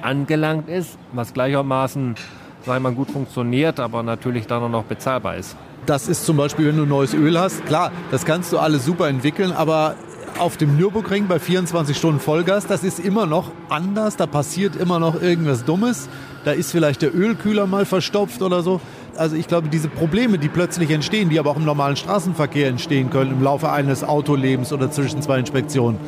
angelangt 0.00 0.70
ist, 0.70 0.98
was 1.12 1.34
gleichermaßen, 1.34 2.14
ich 2.62 2.66
mal, 2.66 2.92
gut 2.92 3.10
funktioniert, 3.10 3.80
aber 3.80 4.02
natürlich 4.02 4.46
dann 4.46 4.62
auch 4.62 4.70
noch 4.70 4.84
bezahlbar 4.84 5.36
ist. 5.36 5.56
Das 5.84 6.08
ist 6.08 6.24
zum 6.24 6.38
Beispiel, 6.38 6.68
wenn 6.68 6.78
du 6.78 6.86
neues 6.86 7.12
Öl 7.12 7.38
hast, 7.38 7.66
klar, 7.66 7.92
das 8.10 8.24
kannst 8.24 8.50
du 8.52 8.58
alles 8.58 8.86
super 8.86 9.08
entwickeln, 9.08 9.52
aber 9.52 9.94
auf 10.38 10.56
dem 10.56 10.76
Nürburgring 10.76 11.26
bei 11.26 11.38
24 11.38 11.96
Stunden 11.96 12.20
Vollgas, 12.20 12.66
das 12.66 12.84
ist 12.84 13.00
immer 13.00 13.26
noch 13.26 13.50
anders, 13.68 14.16
da 14.16 14.26
passiert 14.26 14.76
immer 14.76 14.98
noch 14.98 15.20
irgendwas 15.20 15.64
Dummes. 15.64 16.08
Da 16.44 16.52
ist 16.52 16.70
vielleicht 16.70 17.02
der 17.02 17.14
Ölkühler 17.14 17.66
mal 17.66 17.84
verstopft 17.84 18.42
oder 18.42 18.62
so. 18.62 18.80
Also 19.16 19.36
ich 19.36 19.48
glaube, 19.48 19.68
diese 19.68 19.88
Probleme, 19.88 20.38
die 20.38 20.48
plötzlich 20.48 20.90
entstehen, 20.90 21.28
die 21.28 21.38
aber 21.38 21.50
auch 21.50 21.56
im 21.56 21.64
normalen 21.64 21.96
Straßenverkehr 21.96 22.68
entstehen 22.68 23.10
können, 23.10 23.32
im 23.32 23.42
Laufe 23.42 23.70
eines 23.70 24.04
Autolebens 24.04 24.72
oder 24.72 24.90
zwischen 24.90 25.20
zwei 25.22 25.38
Inspektionen, 25.38 25.98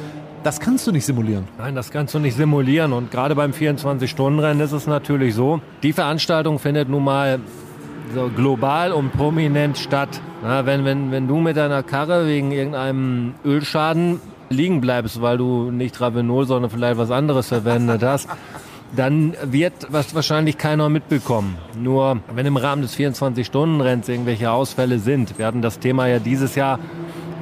das 0.42 0.60
kannst 0.60 0.86
du 0.86 0.92
nicht 0.92 1.04
simulieren. 1.04 1.46
Nein, 1.58 1.74
das 1.74 1.90
kannst 1.90 2.14
du 2.14 2.18
nicht 2.18 2.36
simulieren. 2.36 2.92
Und 2.92 3.10
gerade 3.10 3.34
beim 3.34 3.50
24-Stunden-Rennen 3.50 4.60
ist 4.60 4.72
es 4.72 4.86
natürlich 4.86 5.34
so, 5.34 5.60
die 5.82 5.92
Veranstaltung 5.92 6.58
findet 6.58 6.88
nun 6.88 7.04
mal 7.04 7.40
so 8.14 8.30
global 8.34 8.92
und 8.92 9.12
prominent 9.12 9.76
statt. 9.76 10.20
Na, 10.42 10.64
wenn, 10.64 10.84
wenn, 10.84 11.10
wenn 11.10 11.28
du 11.28 11.36
mit 11.36 11.56
deiner 11.56 11.82
Karre 11.82 12.26
wegen 12.26 12.50
irgendeinem 12.50 13.34
Ölschaden 13.44 14.20
liegen 14.48 14.80
bleibst, 14.80 15.20
weil 15.20 15.36
du 15.36 15.70
nicht 15.70 16.00
Ravenol, 16.00 16.46
sondern 16.46 16.70
vielleicht 16.70 16.96
was 16.96 17.10
anderes 17.10 17.48
verwendet 17.48 18.02
hast, 18.02 18.28
dann 18.96 19.34
wird 19.44 19.74
was 19.90 20.14
wahrscheinlich 20.14 20.56
keiner 20.58 20.88
mitbekommen. 20.88 21.56
Nur 21.78 22.20
wenn 22.34 22.46
im 22.46 22.56
Rahmen 22.56 22.82
des 22.82 22.96
24-Stunden-Renns 22.96 24.08
irgendwelche 24.08 24.50
Ausfälle 24.50 24.98
sind, 24.98 25.38
wir 25.38 25.46
hatten 25.46 25.62
das 25.62 25.78
Thema 25.78 26.06
ja 26.06 26.18
dieses 26.18 26.54
Jahr, 26.54 26.78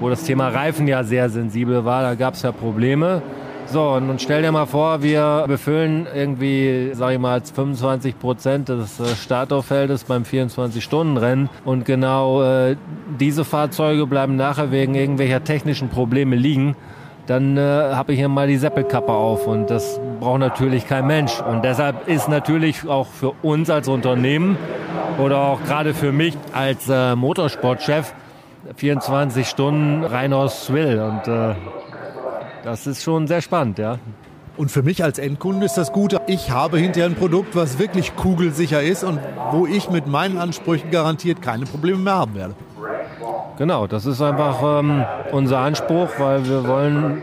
wo 0.01 0.11
das 0.11 0.25
Thema 0.25 0.49
Reifen 0.49 0.89
ja 0.89 1.05
sehr 1.05 1.31
sensibel 1.31 1.85
war, 1.85 2.03
da 2.03 2.15
gab 2.15 2.35
es 2.35 2.43
ja 2.43 2.53
Probleme. 2.53 3.23
So, 3.71 3.91
und 3.91 4.07
nun 4.07 4.19
stell 4.19 4.41
dir 4.41 4.51
mal 4.51 4.65
vor, 4.65 5.03
wir 5.03 5.45
befüllen 5.47 6.07
irgendwie, 6.15 6.91
sag 6.95 7.13
ich 7.13 7.19
mal, 7.19 7.43
25 7.43 8.19
Prozent 8.19 8.71
des 8.71 8.99
äh, 8.99 9.15
Starterfeldes 9.15 10.05
beim 10.05 10.23
24-Stunden-Rennen 10.23 11.51
und 11.67 11.85
genau 11.85 12.43
äh, 12.43 12.77
diese 13.21 13.45
Fahrzeuge 13.45 14.07
bleiben 14.07 14.37
nachher 14.37 14.71
wegen 14.71 14.95
irgendwelcher 14.95 15.45
technischen 15.45 15.91
Probleme 15.91 16.35
liegen. 16.35 16.77
Dann 17.27 17.59
äh, 17.59 17.61
habe 17.61 18.15
ich 18.15 18.19
hier 18.19 18.31
mal 18.31 18.47
die 18.47 18.57
Seppelkappe 18.57 19.13
auf 19.13 19.47
und 19.47 19.69
das 19.69 20.01
braucht 20.19 20.41
natürlich 20.41 20.87
kein 20.87 21.07
Mensch. 21.07 21.39
Und 21.43 21.63
deshalb 21.63 22.09
ist 22.09 22.27
natürlich 22.27 22.89
auch 22.89 23.07
für 23.07 23.33
uns 23.43 23.69
als 23.69 23.87
Unternehmen 23.87 24.57
oder 25.19 25.41
auch 25.41 25.63
gerade 25.63 25.93
für 25.93 26.11
mich 26.11 26.39
als 26.55 26.89
äh, 26.89 27.15
Motorsportchef 27.15 28.15
24 28.77 29.47
Stunden 29.47 30.05
rein 30.05 30.33
aus 30.33 30.67
Thrill 30.67 31.01
und 31.01 31.29
äh, 31.29 31.55
das 32.69 32.87
ist 32.87 33.03
schon 33.03 33.27
sehr 33.27 33.41
spannend, 33.41 33.79
ja. 33.79 33.99
Und 34.59 34.71
für 34.71 34.83
mich 34.83 35.03
als 35.03 35.19
Endkunde 35.19 35.65
ist 35.65 35.79
das 35.79 35.91
Gute, 35.91 36.21
ich 36.27 36.51
habe 36.51 36.79
hinterher 36.79 37.09
ein 37.09 37.15
Produkt, 37.15 37.57
was 37.57 37.79
wirklich 37.79 38.15
kugelsicher 38.15 38.83
ist 38.83 39.05
und 39.05 39.21
wo 39.53 39.67
ich 39.67 39.89
mit 39.89 40.07
meinen 40.07 40.37
Ansprüchen 40.37 40.91
garantiert 40.91 41.41
keine 41.41 41.65
Probleme 41.65 41.99
mehr 41.99 42.17
haben 42.17 42.35
werde. 42.35 42.55
Genau, 43.57 43.87
das 43.87 44.05
ist 44.05 44.21
einfach 44.21 44.81
ähm, 44.81 45.03
unser 45.33 45.61
Anspruch, 45.61 46.11
weil 46.19 46.47
wir 46.47 46.69
wollen 46.69 47.23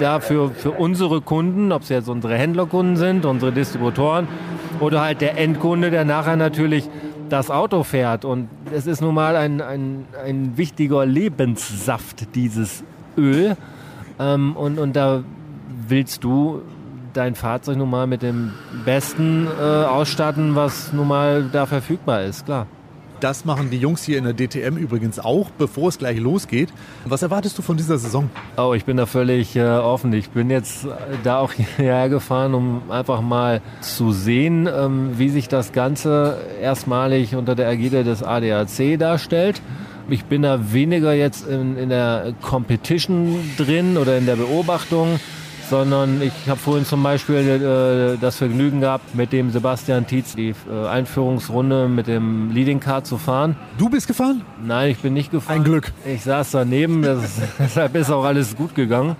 dafür 0.00 0.50
für 0.50 0.72
unsere 0.72 1.20
Kunden, 1.20 1.70
ob 1.70 1.82
es 1.82 1.88
jetzt 1.88 2.08
unsere 2.08 2.34
Händlerkunden 2.34 2.96
sind, 2.96 3.26
unsere 3.26 3.52
Distributoren 3.52 4.26
oder 4.80 5.02
halt 5.02 5.20
der 5.20 5.38
Endkunde, 5.38 5.92
der 5.92 6.04
nachher 6.04 6.36
natürlich 6.36 6.88
das 7.28 7.48
Auto 7.48 7.84
fährt. 7.84 8.24
Und 8.24 8.48
es 8.72 8.88
ist 8.88 9.02
nun 9.02 9.14
mal 9.14 9.36
ein, 9.36 9.60
ein, 9.60 10.06
ein 10.26 10.56
wichtiger 10.56 11.06
Lebenssaft, 11.06 12.34
dieses 12.34 12.82
Öl. 13.16 13.56
Ähm, 14.18 14.56
und, 14.56 14.78
und 14.78 14.94
da 14.94 15.22
willst 15.88 16.24
du 16.24 16.62
dein 17.12 17.34
Fahrzeug 17.34 17.76
nun 17.76 17.90
mal 17.90 18.06
mit 18.06 18.22
dem 18.22 18.52
Besten 18.84 19.46
äh, 19.46 19.62
ausstatten, 19.62 20.54
was 20.54 20.92
nun 20.92 21.08
mal 21.08 21.48
da 21.50 21.66
verfügbar 21.66 22.22
ist, 22.22 22.44
klar. 22.44 22.66
Das 23.20 23.44
machen 23.44 23.70
die 23.70 23.78
Jungs 23.78 24.04
hier 24.04 24.16
in 24.16 24.24
der 24.24 24.34
DTM 24.34 24.76
übrigens 24.76 25.18
auch, 25.18 25.50
bevor 25.50 25.88
es 25.88 25.98
gleich 25.98 26.20
losgeht. 26.20 26.72
Was 27.04 27.22
erwartest 27.22 27.58
du 27.58 27.62
von 27.62 27.76
dieser 27.76 27.98
Saison? 27.98 28.30
Oh, 28.56 28.74
ich 28.74 28.84
bin 28.84 28.96
da 28.96 29.06
völlig 29.06 29.56
äh, 29.56 29.66
offen. 29.66 30.12
Ich 30.12 30.30
bin 30.30 30.50
jetzt 30.50 30.84
äh, 30.84 30.88
da 31.24 31.40
auch 31.40 31.52
hierher 31.76 32.08
gefahren, 32.08 32.54
um 32.54 32.82
einfach 32.90 33.20
mal 33.20 33.60
zu 33.80 34.12
sehen, 34.12 34.68
ähm, 34.72 35.18
wie 35.18 35.30
sich 35.30 35.48
das 35.48 35.72
Ganze 35.72 36.38
erstmalig 36.62 37.34
unter 37.34 37.56
der 37.56 37.68
Ägide 37.68 38.04
des 38.04 38.22
ADAC 38.22 38.96
darstellt. 38.98 39.60
Ich 40.10 40.24
bin 40.24 40.40
da 40.42 40.72
weniger 40.72 41.12
jetzt 41.12 41.46
in, 41.46 41.76
in 41.76 41.90
der 41.90 42.32
Competition 42.40 43.38
drin 43.58 43.98
oder 43.98 44.16
in 44.16 44.24
der 44.24 44.36
Beobachtung, 44.36 45.20
sondern 45.68 46.22
ich 46.22 46.48
habe 46.48 46.58
vorhin 46.58 46.86
zum 46.86 47.02
Beispiel 47.02 47.36
äh, 47.36 48.18
das 48.18 48.36
Vergnügen 48.36 48.80
gehabt, 48.80 49.14
mit 49.14 49.32
dem 49.32 49.50
Sebastian 49.50 50.06
Tietz 50.06 50.34
die 50.34 50.54
äh, 50.70 50.86
Einführungsrunde 50.88 51.88
mit 51.88 52.06
dem 52.06 52.50
Leading 52.52 52.80
Car 52.80 53.04
zu 53.04 53.18
fahren. 53.18 53.56
Du 53.76 53.90
bist 53.90 54.06
gefahren? 54.06 54.42
Nein, 54.64 54.92
ich 54.92 54.98
bin 54.98 55.12
nicht 55.12 55.30
gefahren. 55.30 55.58
Ein 55.58 55.64
Glück. 55.64 55.92
Ich 56.06 56.22
saß 56.22 56.52
daneben, 56.52 57.02
das, 57.02 57.40
deshalb 57.58 57.94
ist 57.94 58.10
auch 58.10 58.24
alles 58.24 58.56
gut 58.56 58.74
gegangen. 58.74 59.14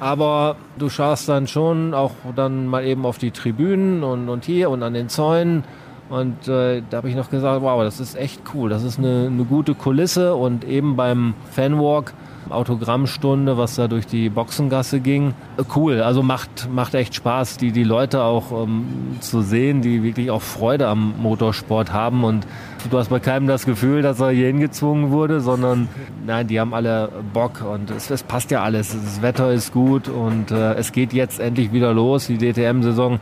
Aber 0.00 0.56
du 0.78 0.88
schaust 0.88 1.28
dann 1.28 1.46
schon 1.46 1.94
auch 1.94 2.12
dann 2.34 2.66
mal 2.66 2.84
eben 2.84 3.06
auf 3.06 3.18
die 3.18 3.30
Tribünen 3.30 4.02
und, 4.02 4.28
und 4.28 4.44
hier 4.44 4.70
und 4.70 4.82
an 4.82 4.94
den 4.94 5.08
Zäunen 5.08 5.62
und 6.10 6.48
äh, 6.48 6.82
da 6.88 6.98
habe 6.98 7.08
ich 7.10 7.16
noch 7.16 7.30
gesagt, 7.30 7.62
wow, 7.62 7.82
das 7.82 8.00
ist 8.00 8.16
echt 8.16 8.40
cool. 8.54 8.70
Das 8.70 8.82
ist 8.82 8.98
eine, 8.98 9.26
eine 9.26 9.44
gute 9.44 9.74
Kulisse. 9.74 10.34
Und 10.34 10.64
eben 10.64 10.96
beim 10.96 11.34
Fanwalk, 11.50 12.14
Autogrammstunde, 12.48 13.58
was 13.58 13.74
da 13.74 13.88
durch 13.88 14.06
die 14.06 14.30
Boxengasse 14.30 15.00
ging, 15.00 15.34
äh, 15.58 15.64
cool. 15.76 16.00
Also 16.00 16.22
macht, 16.22 16.70
macht 16.72 16.94
echt 16.94 17.14
Spaß, 17.14 17.58
die, 17.58 17.72
die 17.72 17.84
Leute 17.84 18.22
auch 18.22 18.64
ähm, 18.64 19.18
zu 19.20 19.42
sehen, 19.42 19.82
die 19.82 20.02
wirklich 20.02 20.30
auch 20.30 20.40
Freude 20.40 20.88
am 20.88 21.12
Motorsport 21.20 21.92
haben. 21.92 22.24
Und 22.24 22.46
du 22.90 22.96
hast 22.96 23.10
bei 23.10 23.20
keinem 23.20 23.46
das 23.46 23.66
Gefühl, 23.66 24.00
dass 24.00 24.18
er 24.18 24.30
hier 24.30 24.46
hingezwungen 24.46 25.10
wurde, 25.10 25.40
sondern 25.40 25.88
nein, 26.24 26.46
die 26.46 26.58
haben 26.58 26.72
alle 26.72 27.10
Bock 27.34 27.62
und 27.70 27.90
es, 27.90 28.10
es 28.10 28.22
passt 28.22 28.50
ja 28.50 28.62
alles. 28.62 28.92
Das 28.98 29.20
Wetter 29.20 29.52
ist 29.52 29.74
gut 29.74 30.08
und 30.08 30.52
äh, 30.52 30.72
es 30.74 30.92
geht 30.92 31.12
jetzt 31.12 31.38
endlich 31.38 31.70
wieder 31.70 31.92
los, 31.92 32.28
die 32.28 32.38
DTM-Saison 32.38 33.20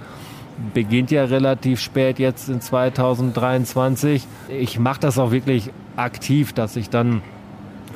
beginnt 0.75 1.10
ja 1.10 1.25
relativ 1.25 1.80
spät 1.80 2.18
jetzt 2.18 2.48
in 2.48 2.60
2023. 2.60 4.26
Ich 4.48 4.78
mache 4.78 5.00
das 5.00 5.18
auch 5.18 5.30
wirklich 5.30 5.70
aktiv, 5.96 6.52
dass 6.52 6.76
ich 6.76 6.90
dann 6.90 7.22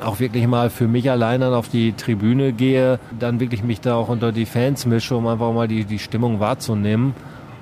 auch 0.03 0.19
wirklich 0.19 0.47
mal 0.47 0.69
für 0.69 0.87
mich 0.87 1.09
alleine 1.11 1.55
auf 1.55 1.69
die 1.69 1.93
Tribüne 1.93 2.53
gehe, 2.53 2.99
dann 3.19 3.39
wirklich 3.39 3.63
mich 3.63 3.81
da 3.81 3.95
auch 3.95 4.09
unter 4.09 4.31
die 4.31 4.45
Fans 4.45 4.85
mische, 4.85 5.15
um 5.15 5.27
einfach 5.27 5.53
mal 5.53 5.67
die, 5.67 5.85
die 5.85 5.99
Stimmung 5.99 6.39
wahrzunehmen. 6.39 7.13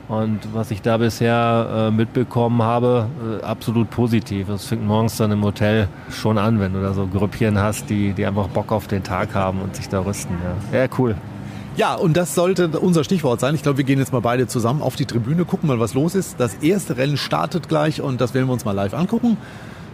Und 0.08 0.40
was 0.54 0.72
ich 0.72 0.82
da 0.82 0.98
bisher 0.98 1.90
äh, 1.90 1.92
mitbekommen 1.92 2.64
habe, 2.64 3.08
äh, 3.42 3.44
absolut 3.44 3.92
positiv. 3.92 4.48
Das 4.48 4.66
fängt 4.66 4.84
morgens 4.84 5.18
dann 5.18 5.32
im 5.32 5.44
Hotel 5.44 5.88
schon 6.10 6.40
an, 6.40 6.60
wenn 6.60 6.74
du 6.74 6.82
da 6.82 6.94
so 6.94 7.06
Grüppchen 7.06 7.60
hast, 7.60 7.92
die, 7.92 8.14
die 8.14 8.26
einfach 8.26 8.48
Bock 8.48 8.72
auf 8.72 8.88
den 8.88 9.04
Tag 9.04 9.36
haben 9.36 9.62
und 9.62 9.76
sich 9.76 9.88
da 9.88 10.00
rüsten. 10.00 10.36
Ja, 10.72 10.80
ja 10.80 10.88
cool. 10.98 11.16
Ja, 11.80 11.96
und 11.96 12.18
das 12.18 12.36
sollte 12.36 12.68
unser 12.78 13.06
Stichwort 13.06 13.40
sein. 13.40 13.56
Ich 13.56 13.64
glaube, 13.64 13.78
wir 13.78 13.86
gehen 13.86 14.00
jetzt 14.00 14.12
mal 14.12 14.20
beide 14.20 14.48
zusammen 14.48 14.82
auf 14.82 14.98
die 14.98 15.06
Tribüne, 15.06 15.46
gucken 15.46 15.70
mal, 15.70 15.80
was 15.80 15.94
los 15.94 16.14
ist. 16.14 16.38
Das 16.38 16.56
erste 16.56 16.98
Rennen 16.98 17.16
startet 17.16 17.70
gleich 17.70 18.02
und 18.02 18.20
das 18.20 18.34
werden 18.34 18.48
wir 18.48 18.52
uns 18.52 18.66
mal 18.66 18.74
live 18.74 18.94
angucken. 18.94 19.38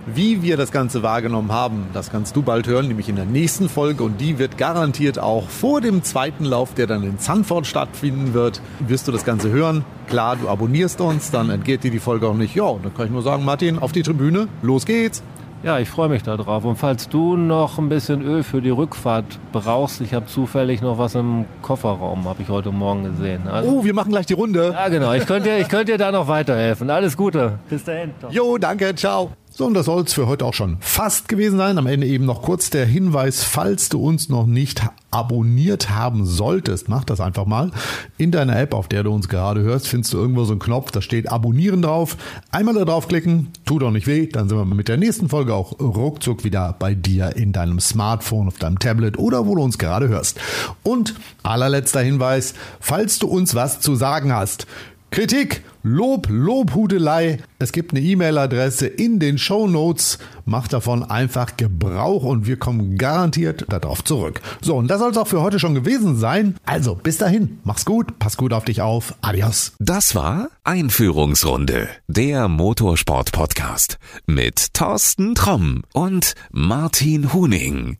Wie 0.07 0.41
wir 0.41 0.57
das 0.57 0.71
Ganze 0.71 1.03
wahrgenommen 1.03 1.51
haben, 1.51 1.85
das 1.93 2.09
kannst 2.09 2.35
du 2.35 2.41
bald 2.41 2.65
hören, 2.65 2.87
nämlich 2.87 3.07
in 3.07 3.17
der 3.17 3.25
nächsten 3.25 3.69
Folge. 3.69 4.03
Und 4.03 4.19
die 4.19 4.39
wird 4.39 4.57
garantiert 4.57 5.19
auch 5.19 5.47
vor 5.47 5.79
dem 5.79 6.01
zweiten 6.01 6.45
Lauf, 6.45 6.73
der 6.73 6.87
dann 6.87 7.03
in 7.03 7.19
Zandvoort 7.19 7.67
stattfinden 7.67 8.33
wird, 8.33 8.61
wirst 8.79 9.07
du 9.07 9.11
das 9.11 9.23
Ganze 9.23 9.51
hören. 9.51 9.85
Klar, 10.07 10.37
du 10.37 10.49
abonnierst 10.49 10.99
uns, 11.01 11.29
dann 11.29 11.51
entgeht 11.51 11.83
dir 11.83 11.91
die 11.91 11.99
Folge 11.99 12.27
auch 12.27 12.33
nicht. 12.33 12.55
Ja, 12.55 12.63
und 12.63 12.83
dann 12.83 12.95
kann 12.95 13.05
ich 13.05 13.11
nur 13.11 13.21
sagen, 13.21 13.45
Martin, 13.45 13.77
auf 13.77 13.91
die 13.91 14.01
Tribüne, 14.01 14.47
los 14.63 14.87
geht's. 14.87 15.21
Ja, 15.65 15.79
ich 15.79 15.89
freue 15.89 16.09
mich 16.09 16.21
darauf. 16.21 16.63
Und 16.63 16.75
falls 16.75 17.09
du 17.09 17.35
noch 17.35 17.79
ein 17.79 17.89
bisschen 17.89 18.21
Öl 18.21 18.43
für 18.43 18.61
die 18.61 18.69
Rückfahrt 18.69 19.25
brauchst, 19.51 19.99
ich 19.99 20.13
habe 20.13 20.27
zufällig 20.27 20.83
noch 20.83 20.99
was 20.99 21.15
im 21.15 21.45
Kofferraum, 21.63 22.25
habe 22.25 22.43
ich 22.43 22.49
heute 22.49 22.71
Morgen 22.71 23.03
gesehen. 23.03 23.47
Also, 23.47 23.71
oh, 23.71 23.83
wir 23.83 23.95
machen 23.95 24.11
gleich 24.11 24.27
die 24.27 24.35
Runde. 24.35 24.73
Ja, 24.73 24.89
genau. 24.89 25.13
Ich 25.13 25.25
könnte, 25.25 25.49
ich 25.57 25.67
könnte 25.67 25.93
dir 25.93 25.97
da 25.97 26.11
noch 26.11 26.27
weiterhelfen. 26.27 26.91
Alles 26.91 27.17
Gute. 27.17 27.57
Bis 27.67 27.83
dahin. 27.83 28.11
Jo, 28.29 28.59
danke. 28.59 28.93
Ciao. 28.93 29.31
So, 29.57 29.65
und 29.65 29.73
das 29.73 29.85
soll 29.85 30.03
es 30.03 30.11
für 30.11 30.27
heute 30.27 30.43
auch 30.43 30.53
schon 30.53 30.75
fast 30.81 31.29
gewesen 31.29 31.57
sein. 31.57 31.77
Am 31.77 31.87
Ende 31.87 32.05
eben 32.07 32.25
noch 32.25 32.41
kurz 32.41 32.71
der 32.71 32.85
Hinweis, 32.85 33.45
falls 33.45 33.87
du 33.87 34.05
uns 34.05 34.27
noch 34.27 34.45
nicht 34.45 34.81
abonniert 35.11 35.91
haben 35.91 36.25
solltest, 36.25 36.89
mach 36.89 37.05
das 37.05 37.21
einfach 37.21 37.45
mal. 37.45 37.71
In 38.17 38.31
deiner 38.31 38.59
App, 38.59 38.73
auf 38.73 38.89
der 38.89 39.03
du 39.03 39.13
uns 39.13 39.29
gerade 39.29 39.61
hörst, 39.61 39.87
findest 39.87 40.11
du 40.11 40.17
irgendwo 40.17 40.43
so 40.43 40.51
einen 40.51 40.59
Knopf, 40.59 40.91
da 40.91 41.01
steht 41.01 41.31
Abonnieren 41.31 41.81
drauf. 41.81 42.17
Einmal 42.51 42.73
da 42.73 42.83
draufklicken, 42.83 43.47
tut 43.65 43.81
auch 43.81 43.91
nicht 43.91 44.07
weh, 44.07 44.27
dann 44.27 44.49
sind 44.49 44.57
wir 44.57 44.65
mit 44.65 44.89
der 44.89 44.97
nächsten 44.97 45.29
Folge 45.29 45.53
auch 45.53 45.79
ruckzuck 45.79 46.43
wieder 46.43 46.75
bei 46.77 46.93
dir 46.93 47.37
in 47.37 47.53
deinem 47.53 47.79
Smartphone, 47.79 48.49
auf 48.49 48.57
deinem 48.57 48.79
Tablet 48.79 49.17
oder 49.17 49.45
wo 49.45 49.55
du 49.55 49.61
uns 49.61 49.77
gerade 49.77 50.09
hörst. 50.09 50.37
Und 50.83 51.15
allerletzter 51.43 52.01
Hinweis, 52.01 52.55
falls 52.81 53.19
du 53.19 53.27
uns 53.27 53.55
was 53.55 53.79
zu 53.79 53.95
sagen 53.95 54.33
hast, 54.33 54.67
Kritik, 55.11 55.63
Lob, 55.87 56.29
Lobhudelei. 56.31 57.37
Es 57.59 57.71
gibt 57.71 57.91
eine 57.91 58.01
E-Mail-Adresse 58.01 58.87
in 58.87 59.19
den 59.19 59.37
Show 59.37 59.67
Notes. 59.67 60.17
Macht 60.43 60.73
davon 60.73 61.03
einfach 61.03 61.57
Gebrauch 61.57 62.23
und 62.23 62.47
wir 62.47 62.57
kommen 62.57 62.97
garantiert 62.97 63.65
darauf 63.69 64.03
zurück. 64.03 64.41
So, 64.61 64.77
und 64.77 64.87
das 64.87 64.97
soll 64.97 65.11
es 65.11 65.17
auch 65.17 65.27
für 65.27 65.43
heute 65.43 65.59
schon 65.59 65.75
gewesen 65.75 66.15
sein. 66.17 66.55
Also, 66.65 66.95
bis 66.95 67.19
dahin. 67.19 67.59
Mach's 67.63 67.85
gut, 67.85 68.17
pass 68.17 68.35
gut 68.35 68.51
auf 68.51 68.65
dich 68.65 68.81
auf. 68.81 69.13
Adios. 69.21 69.73
Das 69.77 70.15
war 70.15 70.49
Einführungsrunde, 70.63 71.87
der 72.07 72.47
Motorsport-Podcast 72.47 73.99
mit 74.25 74.73
Thorsten 74.73 75.35
Tromm 75.35 75.83
und 75.93 76.33
Martin 76.51 77.31
Huning. 77.31 77.99